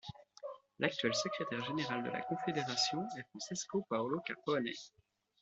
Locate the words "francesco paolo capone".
3.29-4.67